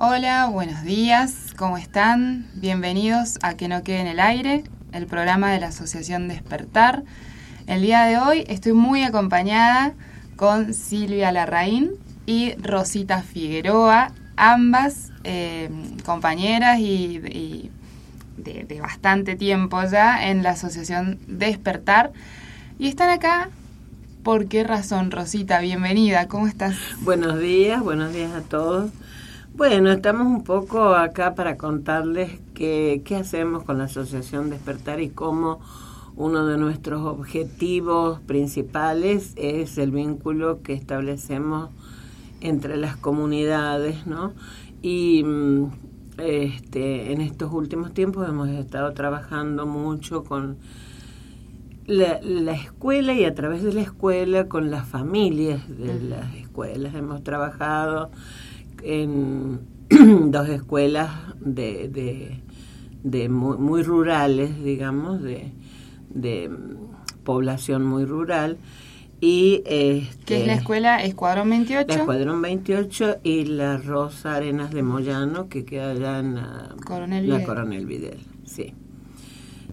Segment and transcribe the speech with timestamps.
[0.00, 2.46] Hola, buenos días, ¿cómo están?
[2.54, 7.02] Bienvenidos a Que no quede en el aire, el programa de la Asociación Despertar.
[7.66, 9.94] El día de hoy estoy muy acompañada
[10.36, 11.94] con Silvia Larraín
[12.26, 15.68] y Rosita Figueroa, ambas eh,
[16.04, 17.18] compañeras y,
[18.36, 22.12] de, de, bastante tiempo ya en la Asociación Despertar.
[22.78, 23.50] Y están acá,
[24.22, 25.58] ¿por qué razón, Rosita?
[25.58, 26.76] Bienvenida, ¿cómo estás?
[27.00, 28.92] Buenos días, buenos días a todos.
[29.58, 35.08] Bueno, estamos un poco acá para contarles qué, qué hacemos con la Asociación Despertar y
[35.08, 35.58] cómo
[36.14, 41.70] uno de nuestros objetivos principales es el vínculo que establecemos
[42.40, 44.32] entre las comunidades, ¿no?
[44.80, 45.64] Y mm,
[46.18, 50.58] este, en estos últimos tiempos hemos estado trabajando mucho con
[51.84, 56.94] la, la, escuela y a través de la escuela con las familias de las escuelas.
[56.94, 58.12] Hemos trabajado
[58.82, 59.60] en
[60.30, 61.10] dos escuelas
[61.40, 62.40] de, de,
[63.02, 65.52] de muy, muy, rurales, digamos, de,
[66.10, 66.50] de
[67.24, 68.58] población muy rural.
[69.20, 71.88] Y este, ¿Qué es la escuela Escuadrón 28?
[71.88, 77.28] La Escuadrón 28 y la Rosa Arenas de Moyano, que queda allá en la Coronel
[77.28, 77.46] la Vidal.
[77.48, 78.74] Coronel Videl, sí.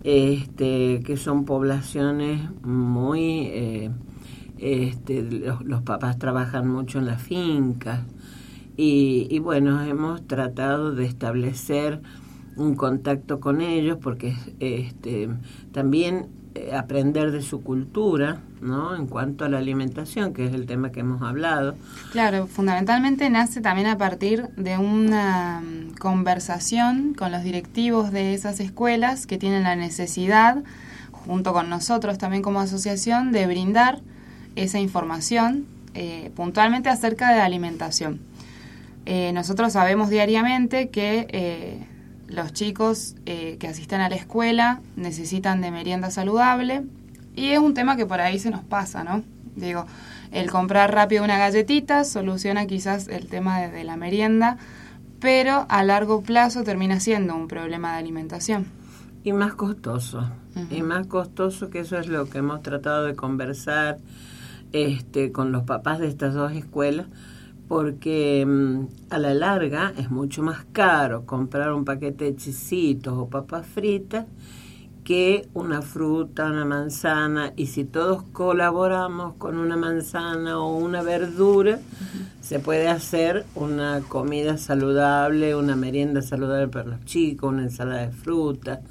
[0.03, 3.47] Este, que son poblaciones muy...
[3.47, 3.91] Eh,
[4.57, 7.99] este, los, los papás trabajan mucho en las fincas,
[8.77, 12.01] y, y, bueno, hemos tratado de establecer
[12.55, 15.29] un contacto con ellos porque este,
[15.71, 18.95] también eh, aprender de su cultura, ¿no?
[18.95, 21.75] En cuanto a la alimentación, que es el tema que hemos hablado.
[22.13, 28.61] Claro, fundamentalmente nace también a partir de una mm, conversación con los directivos de esas
[28.61, 30.63] escuelas que tienen la necesidad,
[31.11, 33.99] junto con nosotros también como asociación, de brindar
[34.55, 38.21] esa información eh, puntualmente acerca de la alimentación.
[39.05, 41.85] Eh, nosotros sabemos diariamente que eh,
[42.27, 46.83] los chicos eh, que asisten a la escuela necesitan de merienda saludable
[47.35, 49.23] y es un tema que por ahí se nos pasa, ¿no?
[49.55, 49.85] Digo,
[50.31, 54.57] el comprar rápido una galletita soluciona quizás el tema de, de la merienda,
[55.19, 58.65] pero a largo plazo termina siendo un problema de alimentación.
[59.23, 60.19] Y más costoso,
[60.55, 60.77] uh -huh.
[60.77, 63.97] y más costoso que eso es lo que hemos tratado de conversar
[64.71, 67.07] este, con los papás de estas dos escuelas,
[67.67, 73.27] porque mmm, a la larga es mucho más caro comprar un paquete de chisitos o
[73.27, 74.25] papas fritas
[75.05, 81.73] que una fruta, una manzana, y si todos colaboramos con una manzana o una verdura,
[81.73, 82.41] uh -huh.
[82.41, 88.11] se puede hacer una comida saludable, una merienda saludable para los chicos, una ensalada de
[88.13, 88.81] fruta,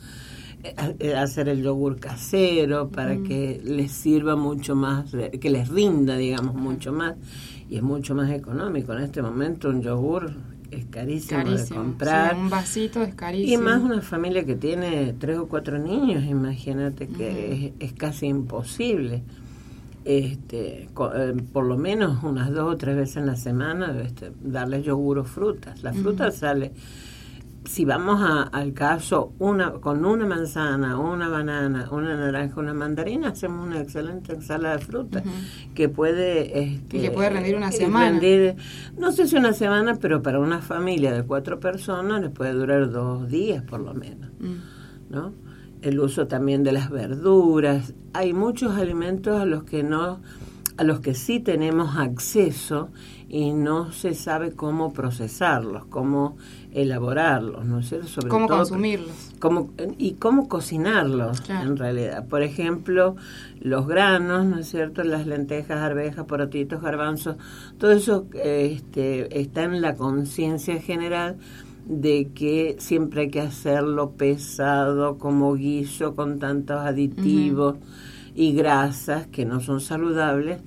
[1.01, 3.27] eh, hacer el yogur casero para uh -huh.
[3.27, 7.17] que les sirva mucho más, que les rinda, digamos, mucho más
[7.69, 8.93] y es mucho más económico.
[8.93, 10.33] En este momento un yogur
[10.71, 11.81] es carísimo, carísimo.
[11.81, 12.35] de comprar.
[12.35, 13.63] Sí, un vasito es carísimo.
[13.63, 17.73] Y más una familia que tiene tres o cuatro niños, imagínate que uh -huh.
[17.79, 19.23] es, es, casi imposible.
[20.05, 25.19] Este, por lo menos unas dos o tres veces en la semana este, darles yogur
[25.19, 25.83] o frutas.
[25.83, 26.33] La fruta uh -huh.
[26.33, 26.73] sale
[27.65, 33.29] si vamos a, al caso, una con una manzana, una banana, una naranja, una mandarina,
[33.29, 35.75] hacemos una excelente ensalada de fruta uh -huh.
[35.75, 36.59] que puede...
[36.63, 38.11] Este, y que puede rendir una semana.
[38.11, 38.57] Rendir,
[38.99, 42.91] no sé si una semana, pero para una familia de cuatro personas les puede durar
[42.91, 44.75] dos días por lo menos, uh
[45.11, 45.33] ¿no?
[45.83, 47.95] El uso también de las verduras.
[48.15, 50.21] Hay muchos alimentos a los que no
[50.77, 52.89] a los que sí tenemos acceso
[53.29, 56.37] y no se sabe cómo procesarlos, cómo
[56.73, 58.09] elaborarlos, ¿no es cierto?
[58.09, 59.33] Sobre cómo todo, consumirlos.
[59.39, 61.71] Cómo, y cómo cocinarlos, claro.
[61.71, 62.27] en realidad.
[62.27, 63.17] Por ejemplo,
[63.61, 65.03] los granos, ¿no es cierto?
[65.03, 67.37] Las lentejas, arvejas, porotitos, garbanzos,
[67.79, 71.37] todo eso este, está en la conciencia general
[71.87, 77.75] de que siempre hay que hacerlo pesado, como guiso, con tantos aditivos.
[77.75, 80.61] Uh -huh y grasas que no son saludables.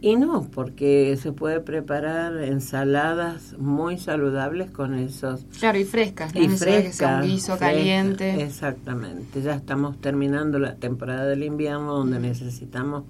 [0.00, 5.44] Y no, porque se puede preparar ensaladas muy saludables con esos.
[5.58, 6.34] Claro, y frescas.
[6.36, 7.24] Y frescas.
[7.24, 8.42] un guiso fresca, caliente.
[8.42, 9.42] Exactamente.
[9.42, 13.04] Ya estamos terminando la temporada del invierno donde necesitamos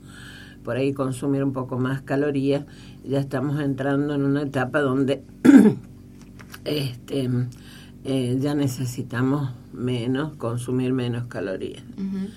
[0.65, 2.65] por ahí consumir un poco más calorías.
[3.05, 5.23] Ya estamos entrando en una etapa donde
[6.65, 7.29] este,
[8.05, 11.83] eh, ya necesitamos menos, consumir menos calorías.
[11.99, 12.29] Uh -huh.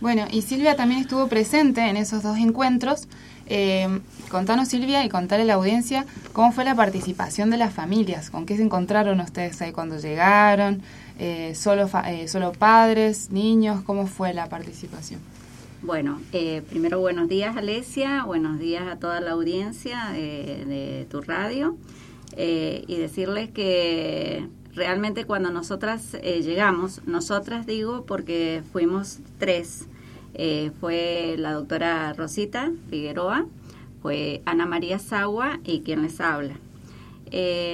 [0.00, 3.08] Bueno, y Silvia también estuvo presente en esos dos encuentros.
[3.50, 3.88] Eh,
[4.30, 8.44] contanos, Silvia, y contale a la audiencia cómo fue la participación de las familias, con
[8.46, 10.82] qué se encontraron ustedes ahí cuando llegaron,
[11.18, 15.20] eh, solo, eh, solo padres, niños, cómo fue la participación.
[15.80, 21.20] Bueno, eh, primero buenos días, Alesia, buenos días a toda la audiencia de, de tu
[21.22, 21.76] radio.
[22.36, 29.86] eh, y decirles que realmente cuando nosotras eh, llegamos, nosotras digo porque fuimos tres,
[30.34, 33.46] eh, fue la doctora Rosita Figueroa,
[34.02, 36.56] fue Ana María Sagua y quien les habla.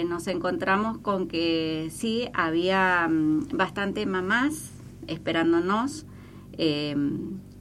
[0.08, 4.70] nos encontramos con que sí, había mm, bastante mamás
[5.06, 6.06] esperándonos.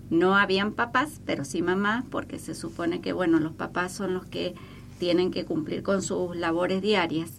[0.09, 4.25] no habían papás, pero sí mamás, porque se supone que, bueno, los papás son los
[4.25, 4.53] que
[4.99, 7.31] tienen que cumplir con sus labores diarias.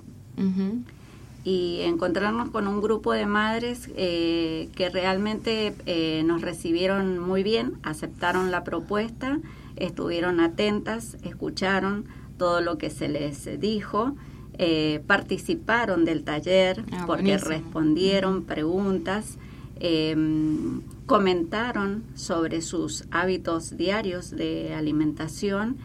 [1.45, 7.75] Y encontrarnos con un grupo de madres eh, que realmente eh, nos recibieron muy bien,
[7.83, 9.41] aceptaron la propuesta,
[9.77, 12.07] estuvieron atentas, escucharon
[12.39, 14.17] todo lo que se les dijo,
[14.57, 19.37] eh, participaron del taller ah, porque respondieron preguntas,
[19.81, 25.77] em, comentaron sobre sus hábitos diarios de alimentación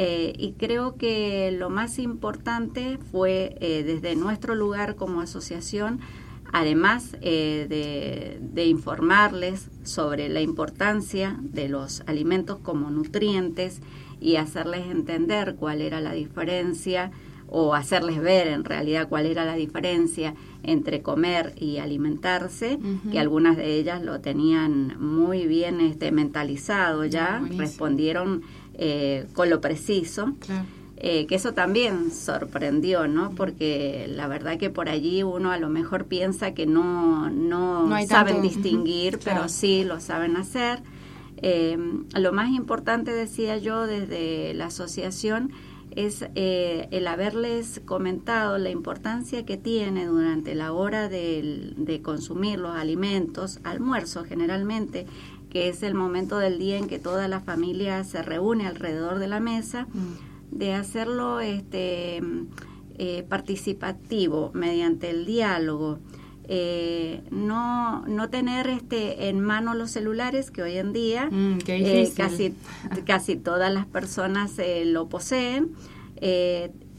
[0.00, 5.98] eh, y creo que lo más importante fue eh, desde nuestro lugar como asociación,
[6.52, 13.80] además eh, de, informarles sobre la importancia de los alimentos como nutrientes
[14.20, 17.10] y hacerles entender cuál era la diferencia
[17.48, 22.78] o hacerles ver en realidad cuál era la diferencia entre comer y alimentarse,
[23.10, 28.42] que algunas de ellas lo tenían muy bien este, mentalizado ya, respondieron
[28.78, 30.34] eh, con lo preciso.
[31.00, 33.30] Eh, que eso también sorprendió, ¿no?
[33.30, 38.42] Porque la verdad que por allí uno a lo mejor piensa que no, no, saben
[38.42, 40.80] distinguir, pero sí lo saben hacer.
[41.36, 41.78] Eh,
[42.14, 45.52] lo más importante, decía yo, desde la asociación,
[45.94, 52.76] es el haberles comentado la importancia que tiene durante la hora de, de consumir los
[52.76, 55.06] alimentos, almuerzo generalmente,
[55.50, 59.28] que es el momento del día en que toda la familia se reúne alrededor de
[59.28, 60.56] la mesa, mm.
[60.56, 62.20] de hacerlo este,
[62.98, 65.98] eh, participativo mediante el diálogo.
[66.50, 72.10] Eh, no, no tener este en mano los celulares que hoy en día mm, eh,
[72.16, 72.54] casi,
[73.06, 74.54] casi todas las personas
[74.86, 75.74] lo poseen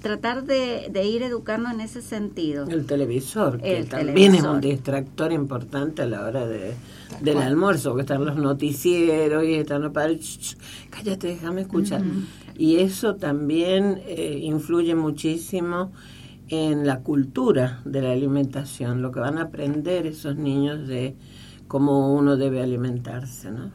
[0.01, 2.65] tratar de, ir educando en ese sentido.
[2.67, 6.73] El televisor, que también es un distractor importante a la hora de,
[7.21, 10.57] del almuerzo, que están los noticieros y están los padres,
[10.89, 12.01] cállate, déjame escuchar.
[12.57, 15.91] Y eso también eh, influye muchísimo
[16.49, 21.15] en la cultura de la alimentación, lo que van a aprender esos niños de
[21.67, 23.71] cómo uno debe alimentarse, ¿no?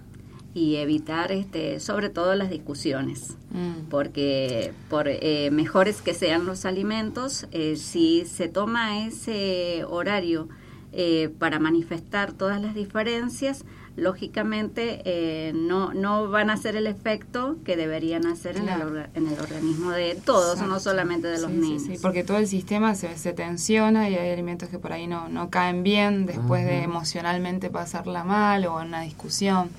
[0.55, 3.89] Y evitar este sobre todo las discusiones mm.
[3.91, 10.49] porque por eh, mejores que sean los alimentos eh, si se toma ese horario
[10.93, 13.65] eh, para manifestar todas las diferencias
[13.97, 19.39] lógicamente no no van a hacer el efecto que deberían hacer en, el, en el
[19.39, 23.33] organismo de todos no solamente de los niños sí, porque todo el sistema se, se
[23.33, 28.25] tensiona y hay alimentos que por ahí no no caen bien después de emocionalmente pasarla
[28.25, 29.71] mal o en una discusión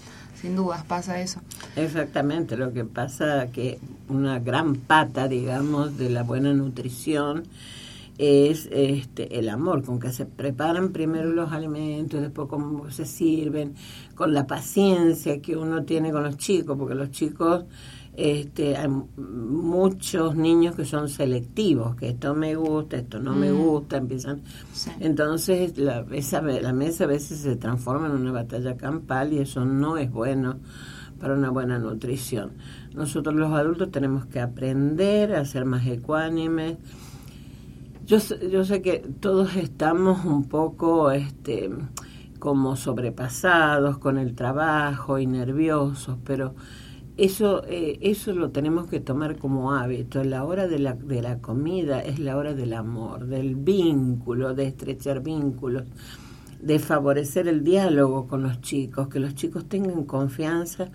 [0.42, 1.42] sin dudas pasa eso.
[1.76, 3.80] Exactamente, lo que pasa que
[4.10, 7.44] una gran pata, digamos, de la buena nutrición
[8.18, 13.76] es este el amor, con que se preparan primero los alimentos, después cómo se sirven,
[14.16, 17.66] con la paciencia que uno tiene con los chicos, porque los chicos
[18.18, 23.58] este, hay muchos niños que son selectivos, que esto me gusta, esto no me mm.
[23.58, 24.42] gusta, empiezan.
[25.00, 29.66] Entonces la, esa, la mesa a veces se transforma en una batalla campal y eso
[29.66, 30.60] no es bueno
[31.20, 32.54] para una buena nutrición.
[32.94, 36.78] Nosotros los adultos tenemos que aprender a ser más ecuánimes.
[38.06, 38.20] Yo,
[38.50, 41.70] yo sé que todos estamos un poco este,
[42.40, 46.54] como sobrepasados con el trabajo y nerviosos, pero
[47.18, 50.24] eso, eh, eso lo tenemos que tomar como hábito.
[50.24, 54.68] La hora de la, de la comida es la hora del amor, del vínculo, de
[54.68, 55.84] estrechar vínculos,
[56.62, 60.90] de favorecer el diálogo con los chicos, que los chicos tengan confianza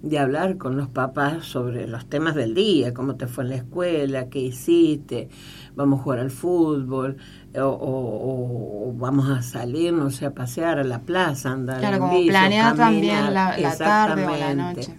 [0.00, 3.56] de hablar con los papás sobre los temas del día, cómo te fue en la
[3.56, 5.28] escuela, qué hiciste,
[5.74, 7.16] vamos a jugar al fútbol,
[7.60, 12.76] o, vamos a salir, no sé, a pasear a la plaza, andar claro, como planear
[12.76, 14.94] también la, la tarde o la noche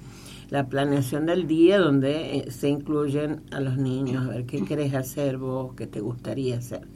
[0.49, 4.93] la planeación del día donde eh, se incluyen a los niños, a ver qué querés
[4.93, 6.87] hacer vos, qué te gustaría hacer.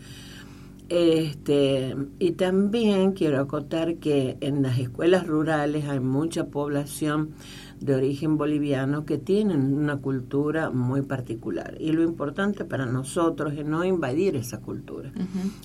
[0.90, 7.32] Este, y también quiero acotar que en las escuelas rurales hay mucha población
[7.80, 11.76] de origen boliviano que tienen una cultura muy particular.
[11.80, 15.12] Y lo importante para nosotros es no invadir esa cultura.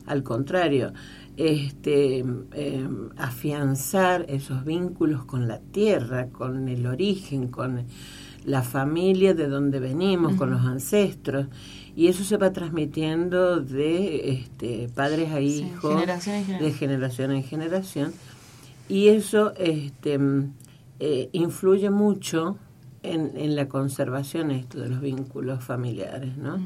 [0.06, 0.92] Al contrario,
[1.38, 7.86] este, em, afianzar esos vínculos con la tierra, con el origen, con,
[8.44, 11.46] la familia de donde venimos, con los ancestros.
[11.94, 18.12] Y eso se va transmitiendo de este, padres a hijos, de generación en generación.
[18.88, 20.18] Y eso este,
[21.00, 22.56] eh, influye mucho
[23.02, 26.58] en, en, la conservación esto de los vínculos familiares, ¿no?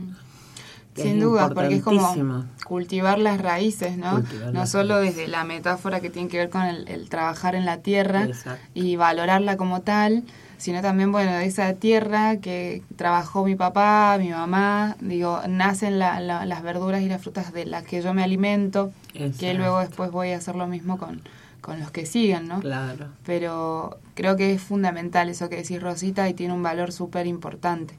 [0.94, 4.22] Sin duda, porque es como cultivar las raíces, ¿no?
[4.52, 8.28] no solo desde la metáfora que tiene que ver con el, trabajar en la tierra
[8.74, 10.24] y valorarla como tal,
[10.58, 16.62] sino también, bueno, de esa tierra que trabajó mi papá, mi mamá, digo, nacen las
[16.62, 18.92] verduras y las frutas de las que yo me alimento,
[19.38, 21.22] que luego después voy a hacer lo mismo con,
[21.62, 22.60] con los que siguen, ¿no?
[22.60, 23.06] Claro.
[23.24, 27.94] Pero creo que es fundamental eso que decís, Rosita, y tiene un valor súper importante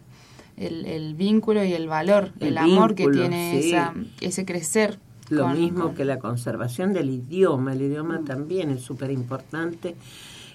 [0.58, 5.00] el, vínculo y el valor, el, amor que tiene esa, ese crecer.
[5.30, 8.26] Lo mismo que la conservación del idioma, el idioma mm.
[8.26, 9.96] también es súper importante.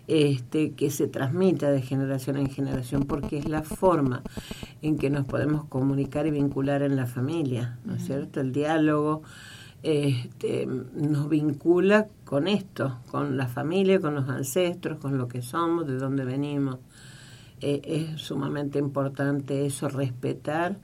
[0.07, 4.23] Este, que se transmita de generación en generación, porque es la forma
[4.81, 8.41] en que nos podemos comunicar y vincular en la familia, ¿no es cierto?
[8.41, 9.21] El diálogo
[9.83, 15.87] este, nos vincula con esto, con la familia, con los ancestros, con lo que somos,
[15.87, 16.79] de dónde venimos.
[17.61, 20.77] Eh, es sumamente importante eso, respetar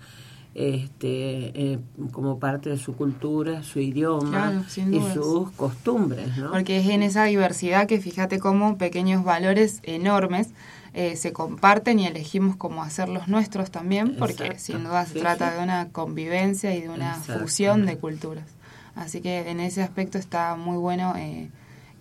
[0.54, 1.78] este, eh,
[2.12, 6.36] como parte de su cultura, su idioma y sus costumbres.
[6.38, 6.52] ¿no?
[6.52, 10.50] Porque es en esa diversidad que fíjate cómo pequeños valores enormes
[10.92, 15.52] eh, se comparten y elegimos cómo hacer los nuestros también, porque sin duda se trata
[15.56, 18.46] de una convivencia y de una fusión de culturas.
[18.94, 21.14] Así que en ese aspecto está muy bueno.
[21.16, 21.50] Eh,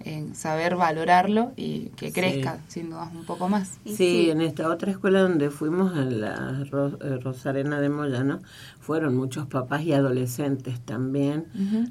[0.06, 3.78] en saber valorarlo y que crezca, sin duda, un poco más.
[3.86, 8.40] Sí, en esta otra escuela donde fuimos, en la eh, Rosarena de Moyano,
[8.80, 11.46] fueron muchos papás y adolescentes también,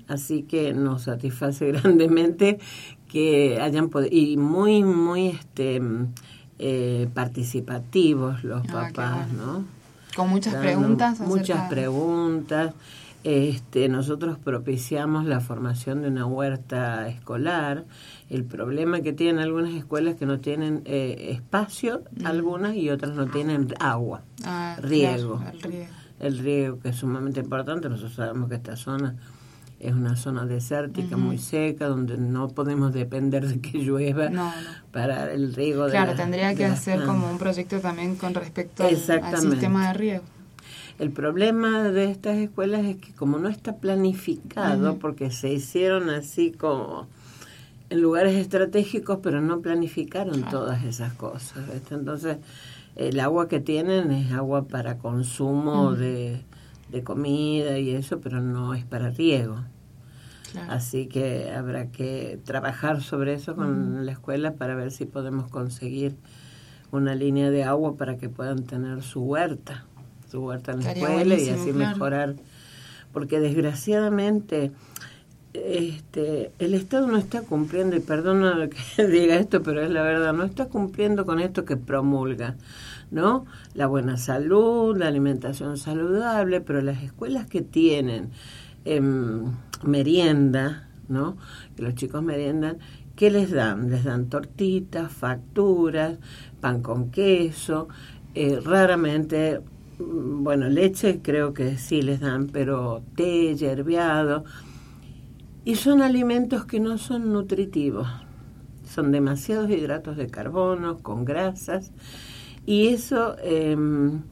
[0.08, 2.58] así que nos satisface grandemente
[3.08, 5.80] que hayan podido, y muy, muy este
[6.58, 9.64] eh, participativos los ah, papás, ¿no?
[10.14, 11.20] Con muchas preguntas.
[11.20, 12.74] Muchas preguntas
[13.24, 17.84] este, nosotros propiciamos la formación de una huerta escolar.
[18.28, 22.26] El problema que tienen algunas escuelas que no tienen eh, espacio, mm.
[22.26, 25.40] algunas, y otras no tienen agua, ah, riego.
[26.20, 26.80] el riego.
[26.80, 27.88] que es sumamente importante.
[27.88, 29.16] Nosotros sabemos que esta zona
[29.78, 34.30] es una zona desértica, muy seca, donde no podemos depender de que llueva
[34.92, 35.88] para el riego.
[35.88, 40.24] Claro, tendría que hacer como un proyecto también con respecto al sistema de riego.
[41.02, 46.52] El problema de estas escuelas es que como no está planificado, porque se hicieron así
[46.52, 47.08] como
[47.90, 51.64] en lugares estratégicos, pero no planificaron todas esas cosas.
[51.90, 52.36] Entonces,
[52.94, 56.44] el agua que tienen es agua para consumo de,
[57.02, 59.56] comida y eso, pero no es para riego.
[60.68, 66.14] Así que habrá que trabajar sobre eso con la escuela para ver si podemos conseguir
[66.92, 69.84] una línea de agua para que puedan tener su huerta
[70.32, 72.34] su huerta en la escuela y así mejorar.
[73.12, 74.72] Porque desgraciadamente
[75.52, 80.32] este, el Estado no está cumpliendo, y perdona que diga esto, pero es la verdad,
[80.32, 82.56] no está cumpliendo con esto que promulga,
[83.10, 83.44] ¿no?
[83.74, 88.30] La buena salud, la alimentación saludable, pero las escuelas que tienen
[88.86, 89.44] em,
[89.82, 91.36] merienda, ¿no?
[91.76, 92.78] Que los chicos meriendan,
[93.14, 93.90] ¿qué les dan?
[93.90, 96.16] Les dan tortitas, facturas,
[96.62, 97.88] pan con queso,
[98.34, 99.60] eh, raramente
[100.06, 104.44] bueno, leche creo que sí les dan, pero té, yerbeado.
[105.64, 108.08] Y son alimentos que no son nutritivos.
[108.84, 111.92] Son demasiados hidratos de carbono, con grasas.
[112.66, 114.22] Y eso em,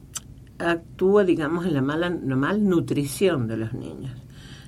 [0.59, 4.11] actúa, digamos, en la mala, la malnutrición de los niños.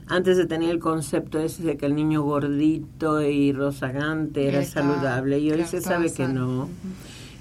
[0.08, 5.40] Antes se tenía el concepto ese de que el niño gordito y rozagante era saludable
[5.40, 6.68] y hoy se sabe que no,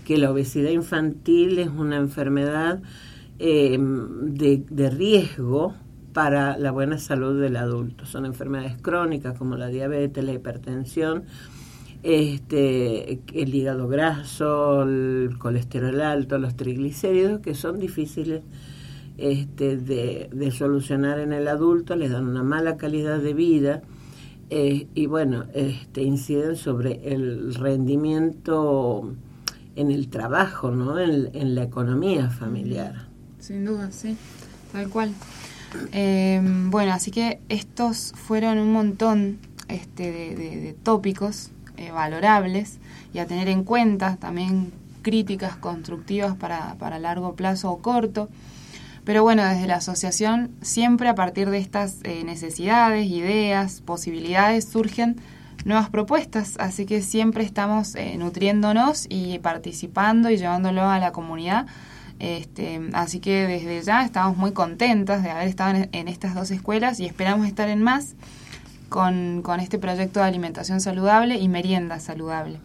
[0.05, 2.81] que la obesidad infantil es una enfermedad
[3.45, 5.75] eh, de, riesgo
[6.13, 8.07] para la buena salud del adulto.
[8.07, 11.25] Son enfermedades crónicas como la diabetes, la hipertensión,
[12.05, 18.45] este, el hígado graso, el colesterol alto, los triglicéridos, que son difíciles
[19.19, 23.83] este, de, solucionar en el adulto, les dan una mala calidad de vida
[24.51, 29.17] eh, y bueno, este, inciden sobre el rendimiento
[29.75, 31.01] en el trabajo, ¿no?
[31.01, 33.11] en la economía familiar
[33.43, 34.17] sin duda, sí,
[34.73, 35.13] tal cual.
[35.93, 42.79] Em, bueno, así que estos fueron un montón este, de, tópicos eh, valorables
[43.13, 44.73] y a tener en cuenta también
[45.03, 48.29] críticas constructivas para, para largo plazo o corto.
[49.05, 55.17] Pero bueno, desde la asociación, siempre a partir de estas eh, necesidades, ideas, posibilidades, surgen
[55.65, 61.67] nuevas propuestas, así que siempre estamos eh, nutriéndonos y participando y llevándolo a la comunidad
[62.23, 67.01] Este, así que desde ya estamos muy contentas de haber estado en, estas dos escuelas
[67.01, 68.15] y esperamos estar en más
[68.89, 72.61] con, con este proyecto de alimentación saludable y merienda saludable.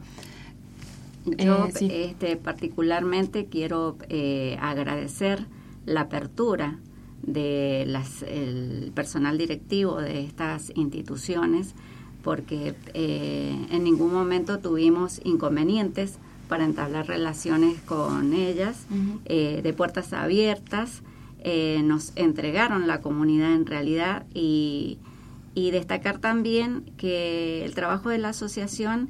[1.25, 5.47] Yo eh, este, particularmente quiero eh, agradecer
[5.87, 6.77] la apertura
[7.23, 11.73] del personal directivo de estas instituciones
[12.21, 18.85] porque eh, en ningún momento tuvimos inconvenientes para entablar relaciones con ellas
[19.25, 21.03] de puertas abiertas.
[21.83, 24.97] nos entregaron la comunidad en realidad y,
[25.53, 29.09] y destacar también que el trabajo de la asociación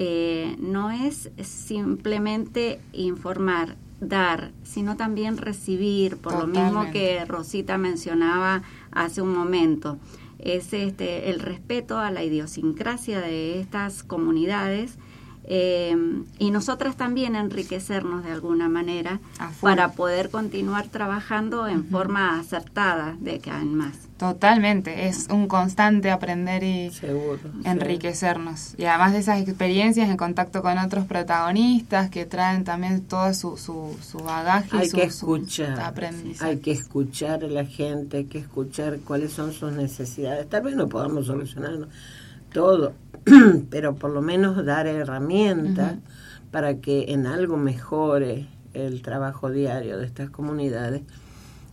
[0.00, 8.62] eh, no es simplemente informar, dar, sino también recibir, por lo mismo que Rosita mencionaba
[8.92, 9.98] hace un momento.
[10.38, 14.98] Es este, el respeto a la idiosincrasia de estas comunidades
[15.50, 15.96] eh,
[16.38, 19.18] y nosotras también enriquecernos de alguna manera
[19.62, 23.96] para poder continuar trabajando en forma acertada de que en más.
[24.18, 26.90] Totalmente, es un constante aprender y
[27.64, 28.74] enriquecernos.
[28.76, 33.56] Y además de esas experiencias en contacto con otros protagonistas que traen también todo su,
[33.56, 35.94] su, su bagaje hay su, que escuchar,
[36.40, 40.46] Hay que escuchar a la gente, hay que escuchar cuáles son sus necesidades.
[40.50, 41.88] Tal vez no podamos solucionar
[42.52, 42.92] todo,
[43.70, 45.96] pero por lo menos dar herramientas
[46.50, 51.02] para que en algo mejore el trabajo diario de estas comunidades.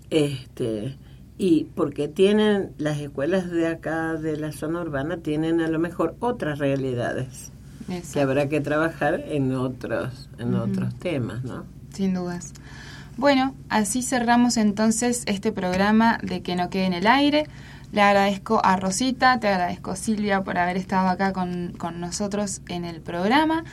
[0.09, 0.97] Este
[1.37, 6.15] y porque tienen las escuelas de acá de la zona urbana tienen a lo mejor
[6.19, 7.51] otras realidades
[8.13, 12.53] que habrá que trabajar en otros en otros temas no sin dudas.
[13.17, 17.47] Bueno así cerramos entonces este programa de que no quede en el aire
[17.95, 22.83] le agradezco a Rosita te agradezco Silvia por haber estado acá con, con nosotros en
[22.83, 23.63] el programa.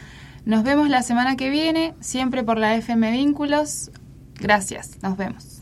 [0.44, 3.90] Nos vemos la semana que viene siempre por la FM Vínculos.
[4.36, 5.61] Gracias nos vemos